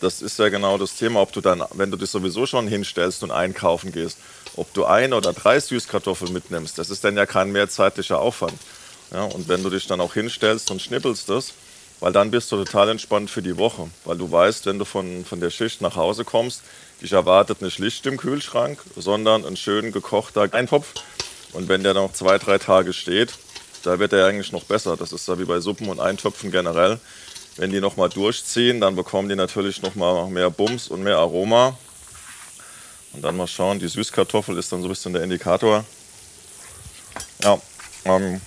[0.00, 3.22] Das ist ja genau das Thema, ob du dann, wenn du dich sowieso schon hinstellst
[3.22, 4.18] und einkaufen gehst,
[4.56, 8.58] ob du ein oder drei Süßkartoffeln mitnimmst, das ist dann ja kein mehrzeitlicher Aufwand.
[9.12, 11.52] Ja, und wenn du dich dann auch hinstellst und schnippelst das,
[12.00, 13.88] weil dann bist du total entspannt für die Woche.
[14.04, 16.62] Weil du weißt, wenn du von, von der Schicht nach Hause kommst,
[17.00, 20.94] dich erwartet nicht Licht im Kühlschrank, sondern ein schön gekochter Eintopf.
[21.52, 23.32] Und wenn der noch zwei, drei Tage steht,
[23.82, 24.96] da wird er eigentlich noch besser.
[24.96, 27.00] Das ist ja wie bei Suppen und Eintöpfen generell.
[27.56, 31.76] Wenn die nochmal durchziehen, dann bekommen die natürlich nochmal mehr Bums und mehr Aroma.
[33.12, 35.84] Und dann mal schauen, die Süßkartoffel ist dann so ein bisschen der Indikator.
[37.42, 37.58] Ja,
[38.04, 38.40] ähm,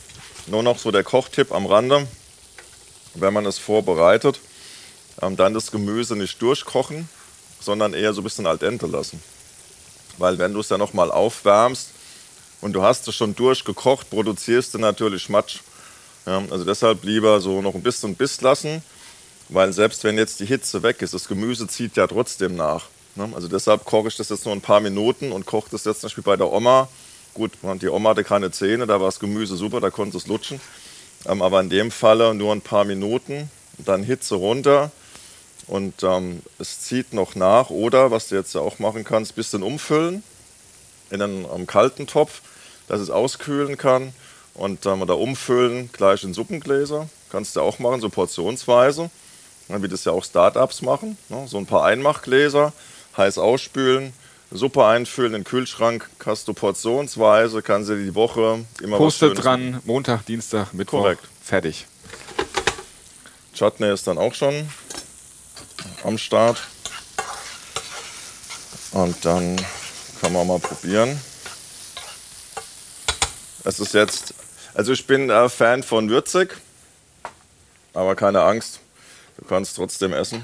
[0.47, 2.07] nur noch so der Kochtipp am Rande.
[3.15, 4.39] Wenn man es vorbereitet,
[5.21, 7.09] ähm, dann das Gemüse nicht durchkochen,
[7.63, 9.21] sondern eher so ein bisschen al dente lassen.
[10.17, 11.89] Weil wenn du es ja nochmal aufwärmst
[12.61, 15.59] und du hast es schon durchgekocht, produzierst du natürlich Schmatsch.
[16.25, 18.81] Ja, also deshalb lieber so noch ein bisschen Biss lassen,
[19.49, 22.85] weil selbst wenn jetzt die Hitze weg ist, das Gemüse zieht ja trotzdem nach.
[23.15, 23.29] Ne?
[23.35, 26.07] Also deshalb koche ich das jetzt nur ein paar Minuten und koche das jetzt zum
[26.07, 26.87] Beispiel bei der Oma.
[27.33, 30.61] Gut, die Oma hatte keine Zähne, da war das Gemüse super, da konnte es lutschen.
[31.25, 34.91] Ähm, aber in dem Falle nur ein paar Minuten, dann Hitze runter
[35.67, 37.69] und ähm, es zieht noch nach.
[37.69, 40.23] Oder, was du jetzt ja auch machen kannst, ein bisschen umfüllen
[41.09, 42.41] in einen, einen kalten Topf,
[42.87, 44.13] dass es auskühlen kann.
[44.55, 47.09] Und ähm, oder umfüllen gleich in Suppengläser.
[47.31, 49.09] Kannst du auch machen, so portionsweise,
[49.67, 51.17] wie das ja auch Startups machen.
[51.29, 51.47] Ne?
[51.47, 52.73] So ein paar Einmachgläser,
[53.17, 54.13] heiß ausspülen,
[54.51, 59.43] Suppe einfüllen in den Kühlschrank, hast du portionsweise, kannst du die Woche immer Postet was
[59.43, 60.99] dran, Montag, Dienstag, Mittwoch.
[60.99, 61.23] Korrekt.
[61.41, 61.87] Fertig.
[63.55, 64.67] Chutney ist dann auch schon
[66.03, 66.61] am Start.
[68.91, 69.55] Und dann
[70.21, 71.19] kann man mal probieren.
[73.63, 74.33] Es ist jetzt,
[74.73, 76.55] also ich bin äh, Fan von würzig,
[77.93, 78.79] aber keine Angst,
[79.37, 80.43] du kannst trotzdem essen.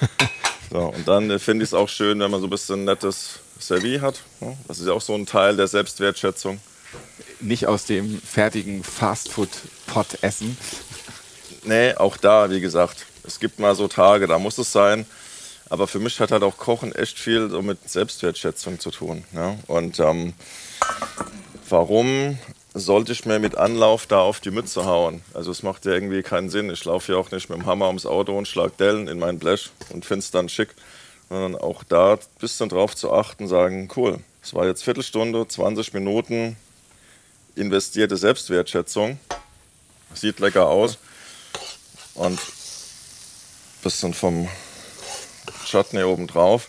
[0.70, 3.38] so, und dann äh, finde ich es auch schön, wenn man so ein bisschen nettes
[3.58, 4.20] Servis hat.
[4.66, 6.60] Das ist ja auch so ein Teil der Selbstwertschätzung.
[7.40, 10.56] Nicht aus dem fertigen Fastfood-Pot essen.
[11.64, 15.06] Nee, auch da, wie gesagt, es gibt mal so Tage, da muss es sein.
[15.68, 19.24] Aber für mich hat halt auch Kochen echt viel so mit Selbstwertschätzung zu tun.
[19.34, 19.56] Ja?
[19.66, 20.32] Und ähm,
[21.68, 22.38] warum
[22.72, 25.22] sollte ich mir mit Anlauf da auf die Mütze hauen?
[25.34, 26.70] Also es macht ja irgendwie keinen Sinn.
[26.70, 29.38] Ich laufe ja auch nicht mit dem Hammer ums Auto und schlag Dellen in mein
[29.38, 30.68] Blech und finde es dann schick.
[31.28, 35.92] Sondern auch da ein bisschen drauf zu achten, sagen, cool, es war jetzt Viertelstunde, 20
[35.92, 36.56] Minuten
[37.56, 39.18] investierte Selbstwertschätzung.
[40.14, 40.98] Sieht lecker aus.
[42.14, 42.38] Und
[43.86, 44.48] bisschen vom
[45.64, 46.68] Chutney oben drauf.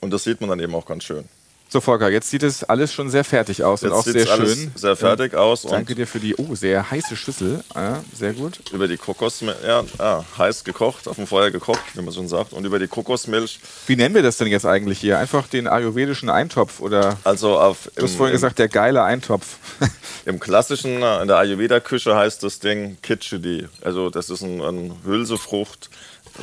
[0.00, 1.24] Und das sieht man dann eben auch ganz schön.
[1.72, 4.72] So, Volker, jetzt sieht es alles schon sehr fertig aus jetzt und auch sehr schön.
[4.74, 5.62] Sehr fertig aus.
[5.62, 7.64] Danke dir für die, oh, sehr heiße Schüssel.
[7.74, 8.60] Ja, sehr gut.
[8.72, 12.52] Über die Kokosmilch, ja, ah, heiß gekocht, auf dem Feuer gekocht, wie man schon sagt.
[12.52, 13.58] Und über die Kokosmilch.
[13.86, 15.18] Wie nennen wir das denn jetzt eigentlich hier?
[15.18, 17.16] Einfach den ayurvedischen Eintopf oder?
[17.24, 17.90] Also auf.
[17.96, 19.56] Du hast vorhin gesagt, der geile Eintopf.
[20.26, 23.66] Im klassischen, in der Ayurveda-Küche heißt das Ding Kitchudi.
[23.80, 25.88] Also das ist ein, ein Hülsefrucht,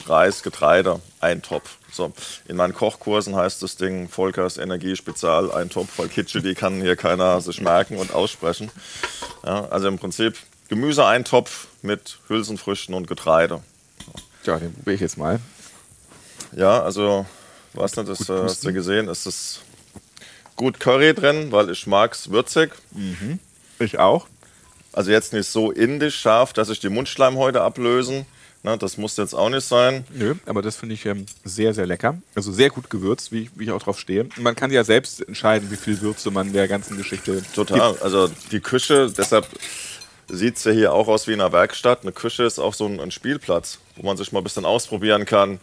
[0.07, 1.77] Reis, Getreide, Eintopf.
[1.91, 2.13] So,
[2.47, 6.95] in meinen Kochkursen heißt das Ding Volkers Energie Spezial Eintopf, weil Kitsche, die kann hier
[6.95, 8.71] keiner sich merken und aussprechen.
[9.43, 10.37] Ja, also im Prinzip
[10.69, 13.61] Gemüseeintopf mit Hülsenfrüchten und Getreide.
[14.43, 15.39] Ja, den probiere ich jetzt mal.
[16.55, 17.25] Ja, also,
[17.73, 19.59] was nicht, das äh, hast du gesehen, ist das
[20.55, 22.71] gut Curry drin, weil ich mag es würzig.
[22.91, 23.39] Mhm.
[23.79, 24.27] Ich auch.
[24.91, 28.25] Also jetzt nicht so indisch scharf, dass ich die Mundschleimhäute ablösen
[28.61, 30.05] na, das muss jetzt auch nicht sein.
[30.13, 32.17] Nö, aber das finde ich ähm, sehr, sehr lecker.
[32.35, 34.27] Also sehr gut gewürzt, wie, wie ich auch drauf stehe.
[34.37, 37.91] Man kann ja selbst entscheiden, wie viel Würze man der ganzen Geschichte Total.
[37.91, 38.03] Gibt.
[38.03, 39.47] Also die Küche, deshalb
[40.27, 42.01] sieht es ja hier auch aus wie in einer Werkstatt.
[42.03, 45.25] Eine Küche ist auch so ein, ein Spielplatz, wo man sich mal ein bisschen ausprobieren
[45.25, 45.59] kann.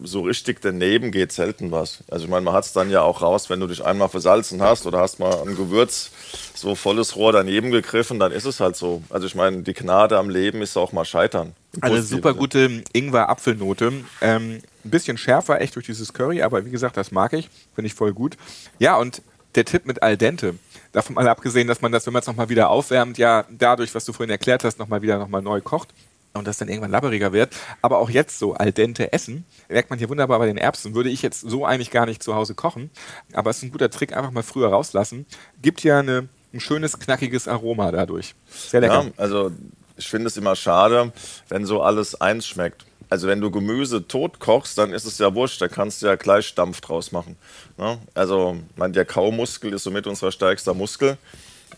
[0.00, 2.00] So richtig daneben geht selten was.
[2.10, 4.60] Also ich meine, man hat es dann ja auch raus, wenn du dich einmal versalzen
[4.60, 6.10] hast oder hast mal ein Gewürz
[6.54, 9.02] so volles Rohr daneben gegriffen, dann ist es halt so.
[9.08, 11.54] Also ich meine, die Gnade am Leben ist auch mal scheitern.
[11.80, 13.92] Eine super gute Ingwer-Apfelnote.
[14.20, 17.48] Ähm, ein bisschen schärfer, echt durch dieses Curry, aber wie gesagt, das mag ich.
[17.74, 18.36] Finde ich voll gut.
[18.78, 19.22] Ja, und
[19.54, 20.54] der Tipp mit al dente.
[20.92, 24.04] Davon mal abgesehen, dass man das, wenn man es nochmal wieder aufwärmt, ja dadurch, was
[24.04, 25.88] du vorhin erklärt hast, nochmal wieder nochmal neu kocht
[26.34, 27.54] und das dann irgendwann labberiger wird.
[27.80, 30.94] Aber auch jetzt so al dente essen, merkt man hier wunderbar bei den Erbsen.
[30.94, 32.90] Würde ich jetzt so eigentlich gar nicht zu Hause kochen.
[33.32, 35.26] Aber es ist ein guter Trick, einfach mal früher rauslassen.
[35.62, 38.34] Gibt ja eine, ein schönes, knackiges Aroma dadurch.
[38.48, 39.04] Sehr lecker.
[39.04, 39.52] Ja, also
[39.96, 41.12] ich finde es immer schade,
[41.48, 42.84] wenn so alles eins schmeckt.
[43.10, 46.16] Also wenn du Gemüse tot kochst, dann ist es ja wurscht, da kannst du ja
[46.16, 47.36] gleich Dampf draus machen.
[47.76, 47.98] Ne?
[48.14, 51.16] Also mein, der Kaumuskel ist somit unser stärkster Muskel.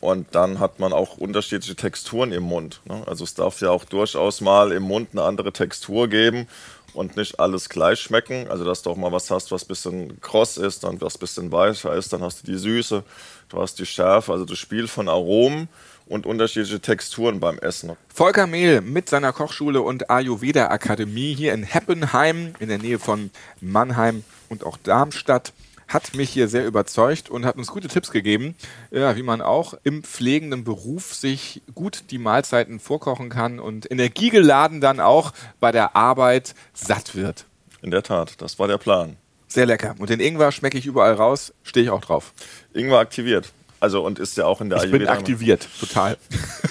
[0.00, 2.80] Und dann hat man auch unterschiedliche Texturen im Mund.
[2.84, 3.02] Ne?
[3.06, 6.46] Also es darf ja auch durchaus mal im Mund eine andere Textur geben
[6.92, 8.48] und nicht alles gleich schmecken.
[8.48, 11.20] Also dass du auch mal was hast, was ein bisschen kross ist, dann was ein
[11.20, 13.04] bisschen weicher ist, dann hast du die Süße,
[13.48, 15.68] du hast die Schärfe, also das Spiel von Aromen
[16.06, 17.96] und unterschiedliche Texturen beim Essen.
[18.12, 23.30] Volker Mehl mit seiner Kochschule und Ayurveda Akademie hier in Heppenheim in der Nähe von
[23.60, 25.52] Mannheim und auch Darmstadt
[25.88, 28.56] hat mich hier sehr überzeugt und hat uns gute Tipps gegeben,
[28.90, 34.80] ja, wie man auch im pflegenden Beruf sich gut die Mahlzeiten vorkochen kann und energiegeladen
[34.80, 37.46] dann auch bei der Arbeit satt wird.
[37.82, 39.16] In der Tat, das war der Plan.
[39.48, 39.94] Sehr lecker.
[39.98, 42.32] Und den Ingwer schmecke ich überall raus, stehe ich auch drauf.
[42.74, 43.52] Ingwer aktiviert.
[43.78, 46.16] Also und ist ja auch in der ich bin aktiviert, total.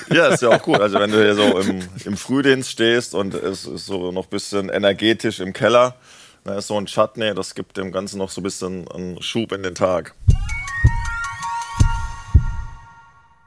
[0.10, 0.80] Ja, ist ja auch gut.
[0.80, 4.30] Also wenn du hier so im, im Frühdienst stehst und es ist so noch ein
[4.30, 5.96] bisschen energetisch im Keller,
[6.44, 9.52] dann ist so ein Chutney, das gibt dem Ganzen noch so ein bisschen einen Schub
[9.52, 10.14] in den Tag.